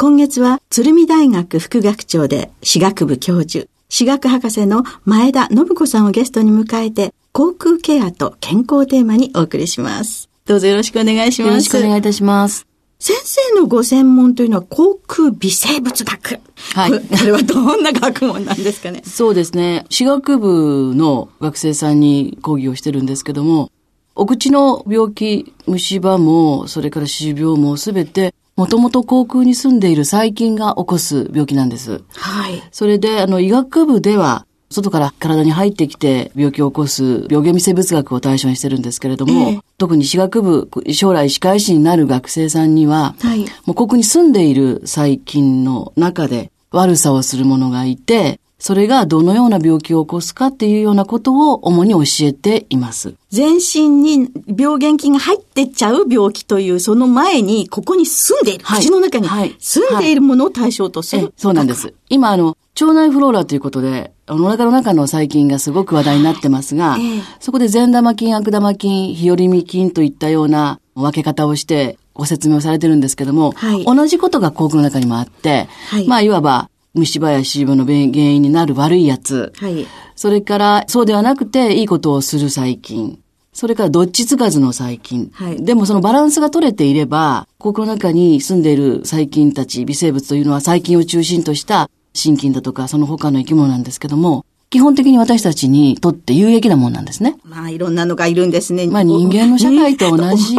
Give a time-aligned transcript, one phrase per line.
[0.00, 10.28] 今月は鶴見大学副学長で歯学部教授、歯学博士の前田信子さんをゲストに迎えて、口腔ケアと健康テーマにお送りします。
[10.46, 11.50] どうぞよろしくお願いします。
[11.50, 12.64] よろしくお願いいたします。
[13.00, 16.38] 先生のご専門というのは口腔微生物学。
[16.74, 16.92] はい。
[17.18, 19.02] これはどんな学問なんですかね？
[19.04, 19.84] そうですね。
[19.90, 23.72] 歯学部の学生さんに講義をしてるんですけども、
[24.14, 32.02] お口の病気、虫歯も、それから歯周病もすべてもともと口腔に住んでいる細菌が起こす病気なんです。
[32.10, 32.60] はい。
[32.72, 53.14] それで、あの、医学部では、外から体に入ってきて病気を起こす病原微生物学を対象にしてるんですけれども、えー、特に歯学部、将来歯科医師になる学生さんには、はい、もうここに住んでいる細菌の中で悪さをするものがいて、それがどのような病気を起こすかっていうようなことを主に教えています。
[53.30, 59.28] 全身に病原菌が入ってっちゃう病気という、その前に、ここに住んでいる、はい、口の中に
[59.60, 61.18] 住んでいるものを対象とする。
[61.18, 61.26] はい。
[61.26, 61.94] はい、そうなんです。
[62.08, 73.54] 今、あの、腸内フローラということで、お腹の中の細菌がすごく話題になってますが、えー、そこで善玉菌、悪玉菌、日和見菌といったような分け方をして、ご説明されてるんですけども、
[73.86, 75.68] 同じことが口腔の中にもあって、
[76.08, 76.68] まあ、いわば、
[76.98, 79.52] 虫歯や歯周病の原因になる悪いやつ。
[79.56, 79.86] はい。
[80.16, 83.18] それから、そうではなくて、いいことをする細菌。
[83.52, 85.30] それからどっちつかずの細菌。
[85.32, 85.64] はい。
[85.64, 97.36] でもそのバランスが取れていれば、ここの中に住んでいる細菌たち、微生物というのは細菌を中心とした心菌だとか、その他の生き物なんですけども、基本的に私たちにとって有益なもんなんですね。
[97.44, 98.86] まあ、いろんなのがいるんですね。
[98.86, 100.54] まあ、人間の社会と同じ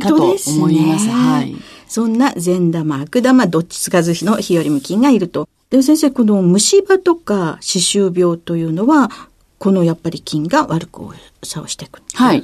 [0.00, 1.06] かと思います。
[1.08, 1.54] ね、はい。
[1.92, 5.46] そんな善玉、悪玉、どっちつかずの日和向菌がいると。
[5.68, 9.10] で先生、この虫歯とか歯周病というのは、
[9.58, 11.02] このやっぱり菌が悪く
[11.42, 12.42] さをしていくはい。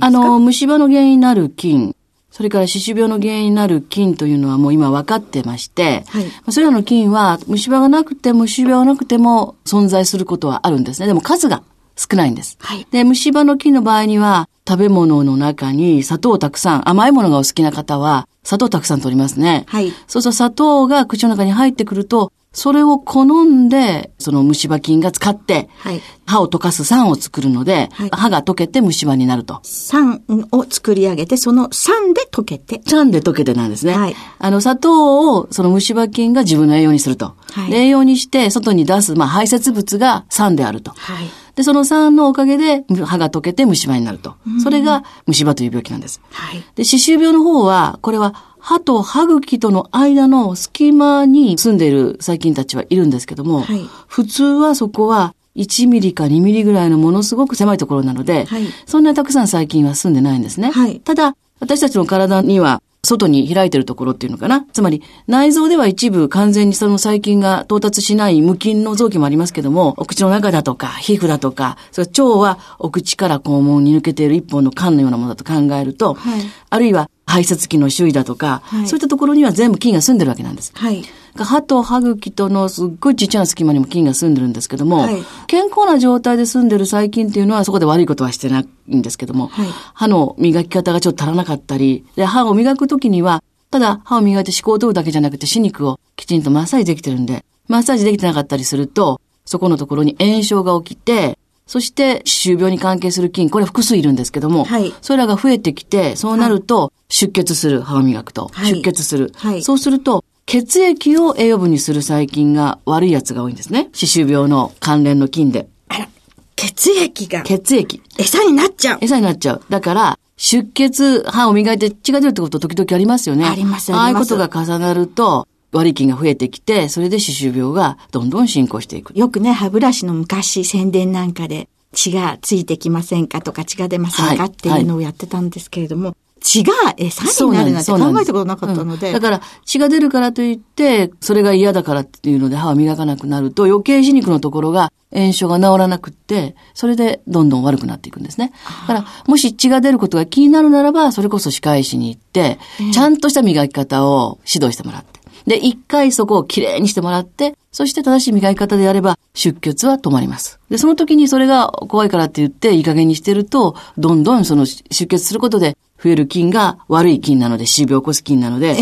[0.00, 1.96] あの、虫歯の原因になる菌、
[2.30, 11.06] それから歯周病の原因になる菌というのはもう今分かってまして、はい、それらの菌は虫歯がなくても歯周病がなくても存在することはあるんですね。
[11.06, 11.62] でも数が
[11.96, 12.58] 少ないんです。
[12.60, 19.64] はい、で、虫歯の菌の場合には食べ物の中に砂糖をたくさん、甘いものがお好きな方は砂糖たくさん取りますね。
[19.68, 19.92] はい。
[20.06, 29.60] そうすると砂糖が口の中に入ってくると、それを好んで、その虫歯菌が使って、はい、歯を溶かす酸を作るので、はい、歯が溶けて虫歯になると。
[29.62, 32.82] 酸を作り上げて、その酸で溶けて。
[32.86, 33.96] 酸で溶けてなんですね。
[33.96, 37.34] はい、あの、砂糖をその虫歯菌が自分の栄養にすると。
[37.52, 40.90] はい、栄養にして外に出す、まあ、排泄物が酸であると。
[40.90, 44.36] はい、で、その酸のおかげで歯が溶けて虫歯になると。
[44.62, 46.20] それが虫歯という病気なんです。
[46.30, 60.70] はい、で、歯周病の方は、これは歯と歯茎との間の隙間に住んでいる細菌たちはいるんですけども、はい、普通はそこは1ミリか2ミリぐらいのものすごく狭いところなので、はい、そんなにたくさん細菌は住んでないんですね。
[60.70, 64.64] はい、ただ、私たちの体には外に開いてるところっていうのかな？
[64.72, 80.70] つまり、内臓では一部完全にその細菌が到達しない無菌の臓器もありますけども、お口の中だとか、皮膚だとか、それ腸はお口から肛門に抜けている一本の管のようなものだと考えると、はい、あるいは排泄器の周囲だとか、はい、そういったところには全部菌が住んでるわけなんです。
[80.74, 81.02] はい。
[81.34, 109.62] 歯と歯茎とのすっごいちっちゃな隙間にも菌が住んでるんですけども、はい、健康な状態で住んでる細菌っていうのはそこで悪いことはしてないんですけども、はい、歯の磨き方がちょっと足らなかったり、で、歯を磨くときには、ただ歯を磨いて歯垢を取るだけじゃなくて歯肉をきちんとマッサージできてるんで、マッサージできてなかったりすると、そこのところに炎症が起きて、そして歯周病に関係する菌、これ複数いるんですけども、はい、それらが増えてきて、そうなると出血する、歯を磨くと、はい、出血する、はい。
[109.62, 113.90] そうすると、血液を栄養分にする細菌が悪いやつが多いんですね。
[113.92, 115.68] 歯周病の関連の菌で。
[115.88, 116.08] あら、
[116.56, 117.42] 血液が。
[117.42, 118.02] 血液。
[118.18, 118.98] 餌になっちゃう。
[119.00, 119.62] 餌になっちゃう。
[119.68, 123.46] だから、出血、歯を磨いて血が出るってこと時々ありますよね。
[123.46, 129.12] あります、ああいうことが重なると、悪い菌が増えてきて、それで歯周病がどんどん進行していく。
[129.14, 139.08] よくね、歯ブラシの昔宣伝なんかで血がついてきませんかとか血が出ませんか、っていうのをやってたんですけれども、血が餌になるなんて考えたことなかったので。
[139.08, 148.52] うん、だから、血が出るからといって、それが嫌だからっていうので歯を磨かなくなると、余計歯肉のところが炎症が治らなくって、それでどんどん悪くなっていくんですね。
[148.82, 152.58] だから、もし血が出ることが気になるならば、それこそ歯科医師に行って、
[152.92, 155.20] ちゃんとした磨き方を指導してもらって。
[155.46, 160.60] で、一回そこをきれいにしてもらって、そして正しい磨き方でやれば出血は止まります。
[160.70, 168.76] で、その時にそれが怖いからって言っていい加減にしてると、どんどんその出血することで増える菌が悪い菌なので、歯病を起こす菌なので、ええ、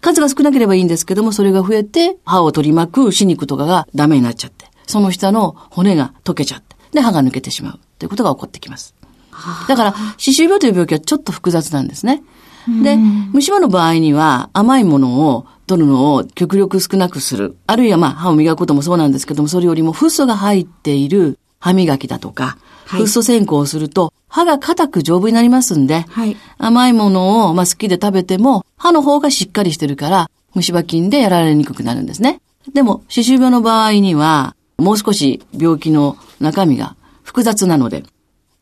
[0.00, 8.94] 数が少なければいいんですけども、それが増えて歯を取り巻く歯肉とかがダメになっちゃって、その下の骨が溶けちゃって、で、歯が抜けてしまうということが起こってきます。
[9.68, 12.22] だから、歯周病という病気はちょっと複雑なんですね。
[12.82, 17.56] で、虫歯の場合には甘いものを取るのを極力少なくする。
[17.66, 32.40] あるいはまあ歯を磨くこともそうなんですけども、それよりもフッ素が入っている歯磨きだとか、はい、フッ素洗香をすると歯が硬く丈夫になりますんで、はい、甘いものをまあ好きで食べても歯の方がしっかりしてるから虫歯菌でやられにくくなるんですね。
[32.72, 38.04] でも、歯周病の場合には、もう少し病気の中身が複雑なので、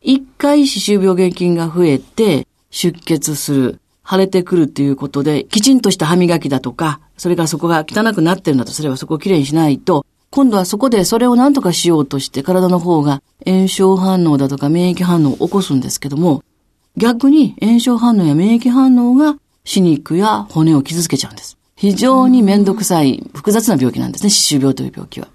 [0.00, 3.80] 一回歯周病原菌が増えて出血する。
[4.02, 16.44] 腫れてくるっていうことで、きちんとした歯磨きだとか、それからそこが汚くなってるんだとすればそこをきれいにしないと、今度はそこでそれを何とかしようとして体の方が炎症反応だとか免疫反応を起こすんですけども、
[16.96, 21.58] 逆に炎症反応や免疫反応が歯肉や骨を傷つけちゃうんです。
[21.76, 25.28] 非常にめんどくさい、複雑な病気なんですね、歯周病という病気は。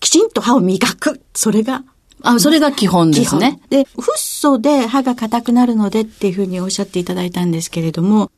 [0.00, 1.20] きちんと歯を磨く。
[1.32, 1.84] それが
[2.22, 3.60] あ、それが基本ですね。
[3.70, 8.30] で、フッ素で歯が硬くなるのでっていうふうにおっしゃっていただいたんですけれども、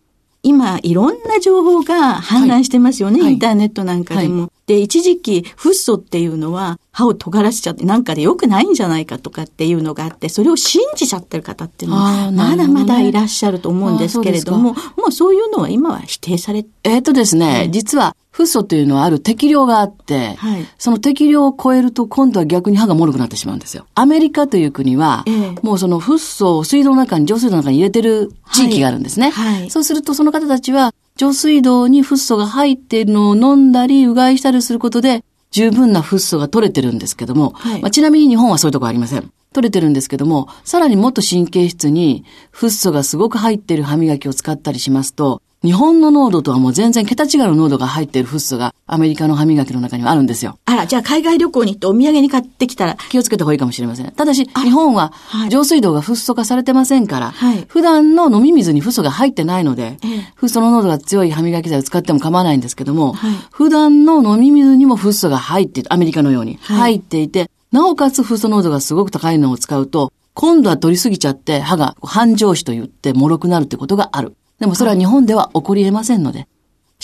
[0.43, 4.43] 今、いろんな情報が氾濫してますよね、はい、インターネットなんかでも。
[4.43, 16.69] はい、で、一時期、フッ素っていうのは歯を尖らしちゃってなんかで良くないんじゃないかとかっていうのがあって、それを信じちゃってる方っていうのは、まだまだいらっしゃると思うんですけれども、もうそういうのは今は否定されて。
[16.85, 23.87] えっ、とですね、うん、実は、フッ素というのはある適量があって、はい、その適量を超えると今度は逆に歯が脆くなってしまうんですよ。
[23.97, 29.31] アメリカという国は、えー、もうそのフッ素を水道の中に、上水道の中に入れてる地域があるんですね。
[29.31, 39.33] はいはい、そうするとその方たちは、上水道にフッ素が入っているのを飲んだり、うがいしたりすることで、十分なフッ素が取れてるんですけども、まあ、ちなみに日本はそういうとこありません。
[39.53, 50.57] 取れてるんですけども、さらにもっと神経質にフッ素がすごく入っている歯磨きを使ったりしますと、日本の濃度とはもう全然桁違いの濃度が入っているフッ素がアメリカの歯磨きの中にはあるんですよ。
[50.67, 52.97] あら、じゃあ海外旅行に行ってお土産に買ってきたら。
[53.11, 54.11] 気をつけた方がいいかもしれません。
[54.13, 55.13] ただし、日本は
[55.51, 59.99] 上水道がフッ素化されてませんから、はい、普段の飲み水にフッ素が入ってないので、
[60.37, 74.37] フッ素の濃度が強い歯磨き剤を使っても構わないんですけども、はい、普段の飲み水にもフッ素が入ってアメリカのように入っていて、なおかつフッ素濃度がすごく高いのを使うと、今度は取りすぎちゃって歯が半上歯と言って脆くなるってことがある。
[74.61, 76.49] でもそれは日本では起こり得ませんので、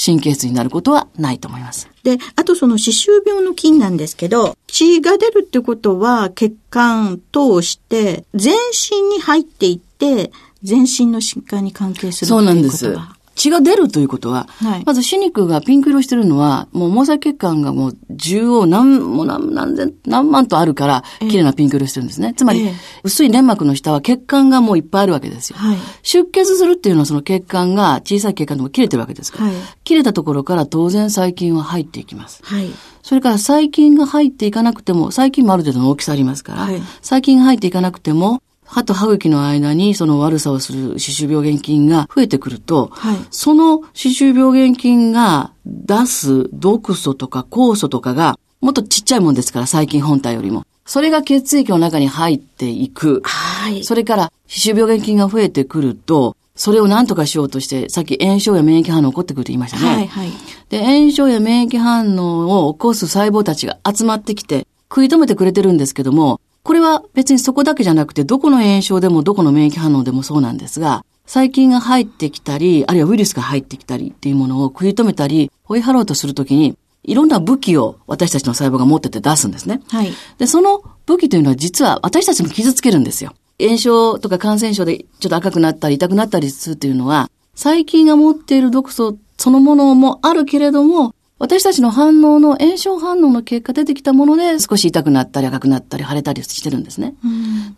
[0.02, 1.88] 神経質になることはないと思います。
[2.02, 10.32] で、あとその歯周病の菌なんですけど、血が出るってことは血管通して全身に入っていって、
[10.62, 12.96] 全身の疾患に関係するそうなんです。
[13.34, 22.34] 血が出るということは、はい、まず歯肉がピンク色してるのは、もう毛細血管がもう縦横何、もう何、何千、何万とあるから、綺麗なピンク色してるんですね。
[22.36, 22.72] つまり、えー、
[23.02, 25.56] 薄い粘膜の下は血管がもういっぱいあるわけですよ。
[25.58, 32.40] はい、出血するっていうのはその血管が、小さい血管でも切れてるわけですから、はい、切れたところから当然細菌は入っていきます。
[32.44, 32.70] はい、
[33.02, 50.64] それから細菌が入っていかなくても、細菌もある程度の大きさありますから、はい、細菌が入っていかなくても、歯と歯茎の間にその悪さをする歯周病原菌が増えてくると、はい、その歯周病原菌が出す毒素とか酵素とかがもっとちっちゃいもんですから、細菌本体よりも。
[50.86, 53.20] それが血液の中に入っていく。
[53.22, 53.84] はい。
[53.84, 59.86] それから、歯周病原菌が増えてくると、それを何とかしようとして、さっき炎症や免疫反応起こってくると言いましたね。
[59.86, 60.30] はいはい。
[60.70, 79.82] で、炎症や免疫反応を起こす細胞たちが集まってきて、食い止めてくれてるんですけども、これは別にそこだけじゃなくて、どこの炎症でもどこの免疫反応でもそうなんですが、細菌が入ってきたり、あるいはウイルスが入ってきたりっていうものを食い止めたり、追い払おうとするときに、いろんな武器を私たちの細胞が持ってて出すんですね。
[79.88, 80.12] はい。
[80.38, 83.34] で、その武器というのは実は私たちも傷つけるんですよ。
[83.60, 97.14] 炎症とか感染症でちょっと赤くなったり痛くなったりするというのは、細菌が持っている毒素そのものもあるけれども、私たちの反応の炎症反応の結果出てきたもので少し痛くなったり赤くなったり腫れたりしてるんですね。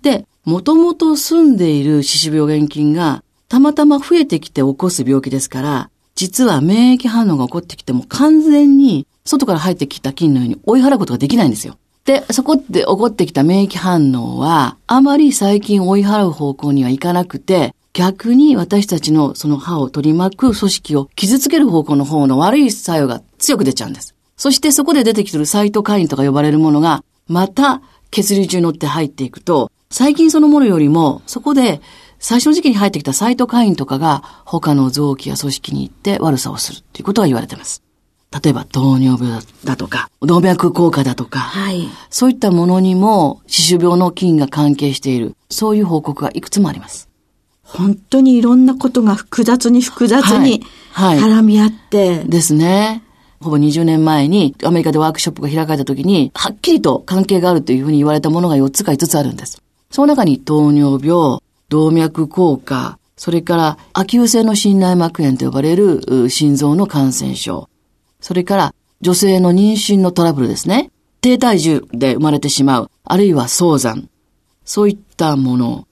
[0.03, 11.77] で、もともと住んでいる歯周病原菌がたまたま増えてきて起こす病気ですから、実は免疫反応が起こってきても完全に外から入ってきた菌のように追い払うことができないんですよ。
[12.05, 24.15] で、そこで起こってきた免疫反応は、あまり細菌を追い払う方向にはいかなくて、逆に私たちのその歯を取り巻く組織を傷つける方向の方の悪い作用が強く出ちゃうんです。
[24.37, 31.81] そしてそこで出てきてるサイトカインとか呼ばれるものが、また血流中に乗って入っていくと、細菌そのものよりも、そこで
[32.19, 37.83] 最初の時期に入ってきたサイトカインとかが他の臓器や組織に行って悪さをするっていうことが言われています。
[38.43, 47.09] 例えば糖尿病だとか、動脈硬化だとか、はい、そういったものにも歯周病の菌が関係している、そういう報告がいくつもあります。
[47.63, 53.03] 本当にいろんなことが複雑に複雑に絡み合って、はいはい、ですね。
[53.47, 59.63] ほぼ20年前にアメリカでワークショップが開かれた時に、はっきりと関係があるというふうに言われたものが4つか5つあるんです。
[59.91, 61.39] その中に糖尿病、
[61.69, 67.69] 動脈硬化、それから秋急性の心内膜炎と呼ばれる心臓の感染症、
[68.21, 70.91] それから女性の妊娠のトラブルですね。
[71.21, 74.09] 低体重で生まれてしまう、あるいは早産、
[74.65, 75.87] そういったもの、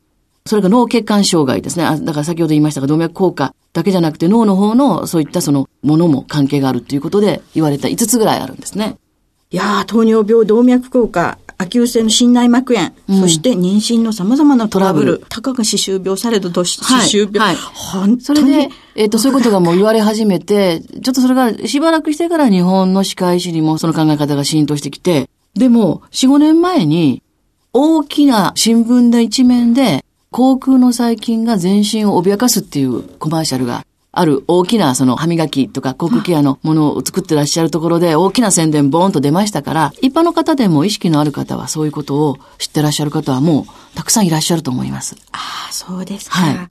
[0.47, 1.85] それから脳血管障害ですね。
[1.85, 8.97] だから先ほど言いましたが、動脈硬化だけじゃなくて脳の方のそういったそのものも関係があるということで言われた5つぐらいあるんですね。
[9.51, 27.23] いやー、糖尿病、動脈硬化、秋急性の心内膜炎、うん、そして妊娠の様々なトラブル、たかが歯周病されどと歯周病、はい、はい、それで、えっ、ー、と、そういうことがもう言われ始めて、ちょっとそれがしばらくしてから日本の歯科医師にもその考え方が浸透してきて、でも、4、5年前に、
[27.73, 45.15] 大きな新聞で一面で、航空の細菌が全身を脅かすっていうコマーシャルがある大きなその歯磨きとか航空ケアのものを作ってらっしゃるところで大きな宣伝ボーンと出ましたから、一般の方でも意識のある方はそういうことを知ってらっしゃる方はもうたくさんいらっしゃると思います。
[45.31, 46.39] ああ、そうですか。
[46.39, 46.69] はい。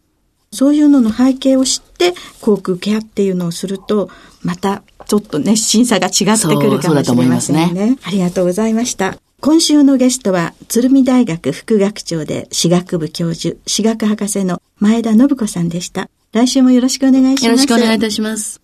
[0.52, 4.10] そういうのの背景を知って航空ケアっていうのをすると、
[4.42, 6.82] またちょっと熱心さが違ってくるかもしれませんね。
[6.82, 7.98] そうだと思いますね。
[8.04, 9.23] ありがとうございました。
[9.46, 16.10] 今週のゲストは、鶴見大学副学長で、歯学部教授、歯学博士の前田信子さんでした。
[16.32, 17.46] 来週もよろしくお願いします。
[17.48, 18.62] よろしくお願いいたします。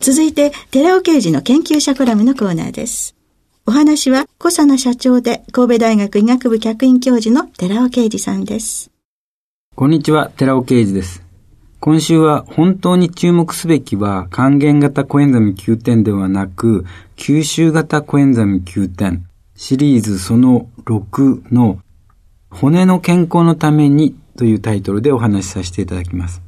[0.00, 3.14] 続いて、寺尾刑事の研究者コラムのコーナーです。
[3.66, 8.90] お話は、小佐奈社長で、神戸大学医学部客員教授の寺尾刑事さんです。
[9.74, 11.22] こんにちは、寺尾刑事です。
[11.78, 16.86] 今週は本当に注目すべきは還元型コエンザミ Q10 ではなく
[17.16, 19.18] 吸収型コエンザミ Q10
[19.64, 21.78] シリーズその6の
[22.50, 26.42] 骨の健康のためにというタイトルでお話しさせていただきます。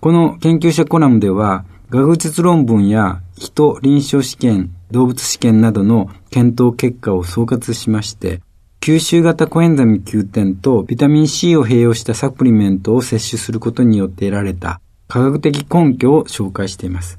[0.00, 8.40] この研究者コラムでは、学術論文や人臨床試験、動物試験などの検討結果を総括しまして、
[8.80, 17.18] 吸収型コエンザミ Q10 とビタミン C を併用したサプリメントを摂取することによって得られた科学的根拠を紹介しています。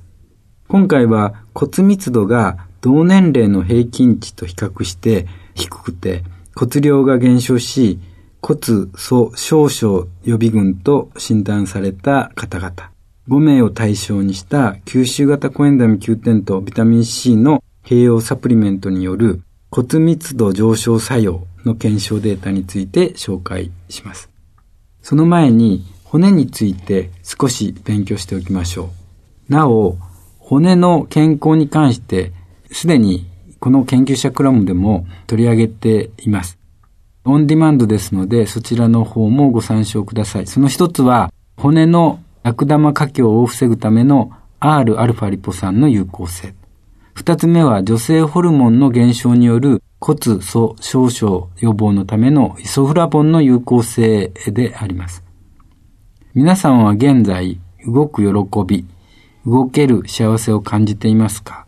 [0.68, 5.26] 今回は骨密度が同年齢の平均値と比較して
[5.56, 6.24] 低くて
[6.54, 8.00] 骨量が減少し
[8.44, 8.60] 骨
[8.96, 12.92] 粗少症予備軍と診断された方々
[13.28, 24.30] 5名を対象にした吸収型コエンザミ Q10 とビタミン C の併用サプリメントによる骨密度上昇作用の検証データについて紹介します。
[25.02, 28.92] その前に骨について少し勉強しておきましょ
[29.50, 29.52] う。
[29.52, 29.98] なお、
[30.38, 32.32] 骨の健康に関して
[32.72, 33.28] すでに
[33.60, 36.58] この研究者クラムでも取り上げています。
[37.24, 40.48] オンディマンドですので、そちらの方もご参照ください。
[40.48, 46.54] その一つは、骨の悪玉過強を防ぐための Rα リポ酸の有効性。
[47.16, 55.24] 二つ目は、女性ホルモンの減少による骨粗鬆症予防のためのイソフラボンの有効性であります。
[56.36, 58.86] 皆さんは現在、動く喜び、
[59.48, 61.65] 動ける幸せを感じていますか？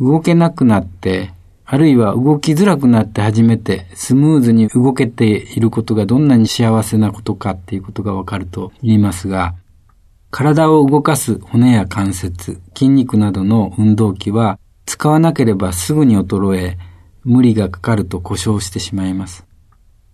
[0.00, 1.32] 動けなくなって、
[1.64, 9.54] あるいは動きづらくなって初めてスムーズに動けていることがどんなに幸せなことかっていうことがわかると言いますが、
[10.32, 16.78] 体を動かす骨や関節、筋肉などの運動器は使わなければすぐに衰え、
[17.22, 19.44] 無理がかかると故障してしまいます。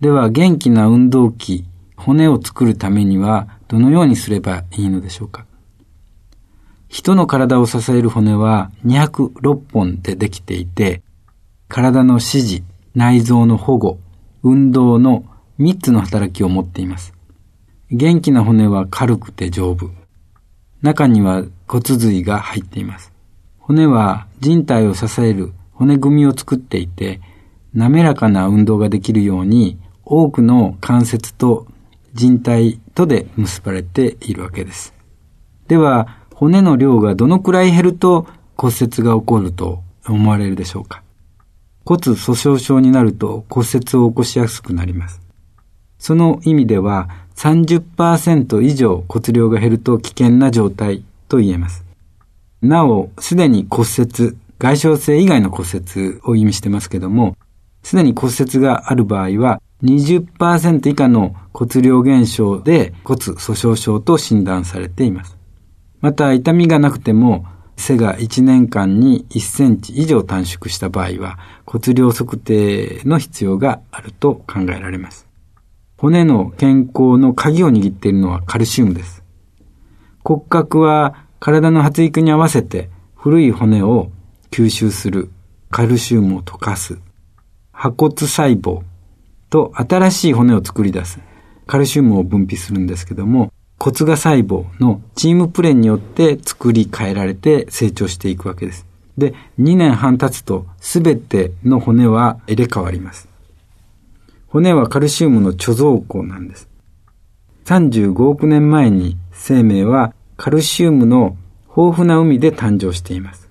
[0.00, 1.64] では元気な運動器、
[1.96, 5.46] 骨を作るためにはどのようにすればいいのでしょうか？
[6.96, 11.02] 人の体を支える骨は206本でできていて、
[11.68, 13.98] 体の支持、内臓の保護、
[14.42, 15.26] 運動の
[15.58, 17.12] 3つの働きを持っています。
[17.90, 19.90] 元気な骨は軽くて丈夫。
[20.80, 23.12] 中には骨髄が入っています。
[23.58, 27.20] 骨は人体を支える骨組みを作っていて、
[27.74, 31.66] 滑らかな運動ができるように多くの関節と
[32.14, 34.94] 人体とで結ばれているわけです。
[35.68, 38.26] では、骨の量がどのくらい減ると
[38.58, 41.02] 骨折が起こると思われるでしょうか？
[41.86, 45.22] 骨粗鬆症になると骨折を起こしやすくなります。
[45.98, 51.86] その意味では30%以上骨量が減ると危険な状態と言えます。
[52.60, 57.34] なお、すでに骨折、外傷性以外の骨折を意味してますけども、
[57.82, 65.35] すでに骨折がある場合は20%以下の骨量減少で骨粗鬆症と診断されています。
[66.06, 67.46] また痛みがなくても
[67.76, 71.36] 背が1年間に1センチ以上短縮した場合は
[71.66, 75.26] 骨量測定の必要があると考えられます。
[75.98, 79.25] 骨の健康の鍵を握っているのはカルシウムです。
[80.22, 84.12] 骨格は体の発育に合わせて古い骨を
[84.52, 85.32] 吸収する
[85.72, 87.00] カルシウムを溶かす
[87.72, 88.82] 破骨細胞
[89.50, 91.18] と新しい骨を作り出す
[91.66, 93.50] カルシウムを分泌するんですけども
[93.86, 98.84] 骨芽細胞のチームプレーによって作り変えられて成長していくわけです。
[99.16, 103.28] で、2年半経つと全ての骨は入れ替わります。
[104.48, 106.68] 骨はカルシウムの貯蔵庫なんです。
[107.66, 111.36] 35億年前に生命はカルシウムの
[111.68, 113.48] 豊富な海で誕生しています。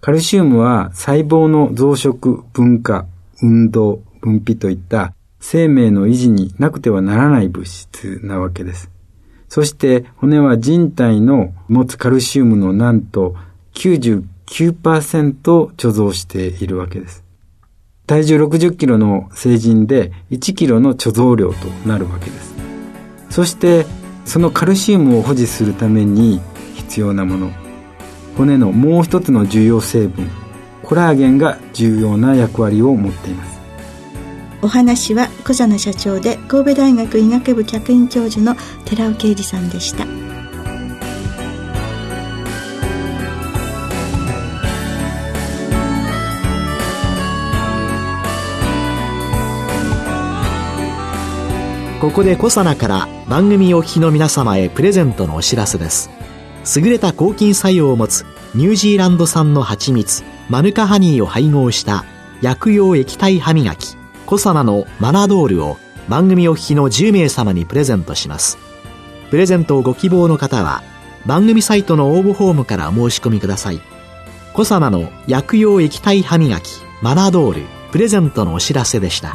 [0.00, 3.06] カルシウムは細胞の増殖、分化、
[3.40, 8.90] 運動、分泌といった生命の維持になくてはならない物質なわけです。
[9.50, 13.34] そして骨は人体の持つカルシウムのなんと
[13.74, 17.24] 99%貯蔵しているわけです。
[18.06, 22.54] 体重60キロの成人で1キロの貯蔵量となるわけです。
[23.28, 23.86] そして
[24.24, 26.40] そのカルシウムを保持するために
[26.76, 27.50] 必要なもの、
[28.36, 30.30] 骨のもう一つの重要成分、
[30.84, 33.59] コラーゲンが重要な役割を持っています。
[34.62, 40.06] お話は小佐野社長で神戸大学医学部客員教授の寺尾啓二さんでした。
[52.00, 56.10] ここでコサナから番組お聞きの皆様へプレゼントのお知らせです。
[56.76, 62.04] 優れた抗菌作用を持つニュージーランド産の蜂蜜マヌカハニーを配合した
[62.40, 63.99] 薬用液体歯磨き。
[64.30, 65.76] コサナのマナドールを
[66.08, 68.58] 番組お聞きの10名様にプレゼントします。
[69.28, 70.84] プレゼントをご希望の方は、
[71.26, 73.80] 番組サイトの応募フォームからお申し込みください。
[74.52, 79.34] コサナの薬用液体歯磨き、マナドール、プレゼントのお知らせでした。